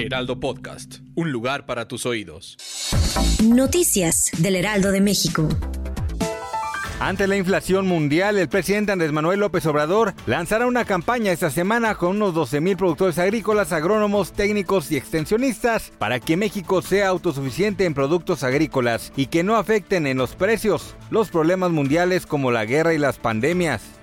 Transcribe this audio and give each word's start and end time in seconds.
Heraldo 0.00 0.40
Podcast, 0.40 1.00
un 1.14 1.30
lugar 1.30 1.66
para 1.66 1.86
tus 1.86 2.06
oídos. 2.06 2.56
Noticias 3.44 4.30
del 4.38 4.56
Heraldo 4.56 4.92
de 4.92 5.02
México. 5.02 5.46
Ante 7.00 7.26
la 7.26 7.36
inflación 7.36 7.86
mundial, 7.86 8.38
el 8.38 8.48
presidente 8.48 8.92
Andrés 8.92 9.12
Manuel 9.12 9.40
López 9.40 9.64
Obrador 9.66 10.14
lanzará 10.26 10.66
una 10.66 10.84
campaña 10.84 11.32
esta 11.32 11.50
semana 11.50 11.94
con 11.94 12.16
unos 12.16 12.34
12 12.34 12.60
mil 12.60 12.76
productores 12.76 13.18
agrícolas, 13.18 13.72
agrónomos, 13.72 14.32
técnicos 14.32 14.90
y 14.90 14.96
extensionistas 14.96 15.92
para 15.98 16.18
que 16.18 16.36
México 16.36 16.82
sea 16.82 17.08
autosuficiente 17.08 17.84
en 17.84 17.94
productos 17.94 18.42
agrícolas 18.42 19.12
y 19.16 19.26
que 19.26 19.42
no 19.42 19.56
afecten 19.56 20.06
en 20.06 20.18
los 20.18 20.34
precios 20.34 20.94
los 21.10 21.30
problemas 21.30 21.70
mundiales 21.70 22.26
como 22.26 22.50
la 22.50 22.64
guerra 22.64 22.94
y 22.94 22.98
las 22.98 23.18
pandemias. 23.18 23.99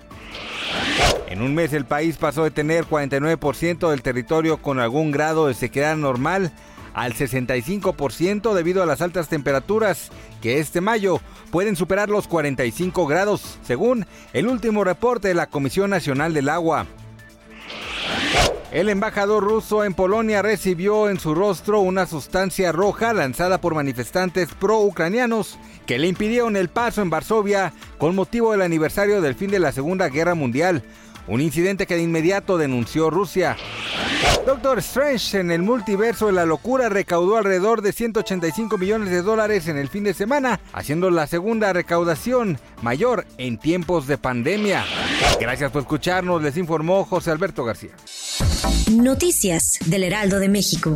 En 1.28 1.42
un 1.42 1.54
mes 1.54 1.74
el 1.74 1.86
país 1.86 2.18
pasó 2.18 2.44
de 2.44 2.52
tener 2.52 2.86
49% 2.86 3.90
del 3.90 4.02
territorio 4.02 4.58
con 4.58 4.80
algún 4.80 5.12
grado 5.12 5.48
de 5.48 5.54
sequedad 5.54 5.96
normal 5.96 6.52
al 6.94 7.14
65% 7.14 8.54
debido 8.56 8.82
a 8.82 8.88
las 8.88 9.02
altas 9.02 9.28
temperaturas 9.28 10.10
que 10.42 10.60
este 10.60 10.82
mayo 10.82 11.22
pueden 11.52 11.76
superar 11.76 12.10
los 12.10 12.28
45 12.28 13.06
grados, 13.06 13.60
según 13.62 14.08
el 14.34 14.48
último 14.48 14.84
reporte 14.84 15.28
de 15.28 15.36
la 15.36 15.48
Comisión 15.48 15.92
Nacional 15.92 16.34
del 16.34 16.50
Agua. 16.50 16.88
El 18.72 18.90
embajador 18.90 19.44
ruso 19.44 19.84
en 19.84 19.94
Polonia 19.94 20.42
recibió 20.42 21.10
en 21.10 21.20
su 21.20 21.34
rostro 21.34 21.80
una 21.80 22.06
sustancia 22.06 22.72
roja 22.72 23.14
lanzada 23.14 23.62
por 23.62 23.76
manifestantes 23.76 24.50
pro-ucranianos 24.54 25.58
que 25.86 25.98
le 25.98 26.08
impidieron 26.08 26.56
el 26.58 26.68
paso 26.68 27.02
en 27.02 27.10
Varsovia 27.10 27.74
con 27.98 28.16
motivo 28.16 28.52
del 28.52 28.62
aniversario 28.62 29.22
del 29.22 29.36
fin 29.36 29.52
de 29.52 29.60
la 29.60 29.72
Segunda 29.72 30.10
Guerra 30.10 30.36
Mundial, 30.36 30.84
un 31.28 31.42
incidente 31.42 31.86
que 31.86 31.96
de 31.96 32.04
inmediato 32.04 32.58
denunció 32.58 33.10
Rusia. 33.10 33.58
Doctor 34.46 34.80
Strange 34.80 35.40
en 35.40 35.52
el 35.52 35.62
multiverso 35.62 36.28
de 36.28 36.34
la 36.34 36.46
locura 36.46 36.88
recaudó 36.88 37.38
alrededor 37.38 37.82
de 37.82 37.92
185 37.92 38.78
millones 38.78 39.10
de 39.10 39.22
dólares 39.22 39.68
en 39.68 39.78
el 39.78 39.90
fin 39.90 40.06
de 40.06 40.14
semana, 40.14 40.62
haciendo 40.72 41.12
la 41.12 41.28
segunda 41.28 41.74
recaudación 41.74 42.58
mayor 42.82 43.26
en 43.38 43.58
tiempos 43.58 44.08
de 44.08 44.18
pandemia. 44.18 44.86
Gracias 45.40 45.72
por 45.72 45.82
escucharnos, 45.82 46.42
les 46.42 46.56
informó 46.56 47.04
José 47.04 47.32
Alberto 47.32 47.66
García. 47.66 47.92
Noticias 48.92 49.80
del 49.86 50.04
Heraldo 50.04 50.40
de 50.40 50.48
México. 50.48 50.96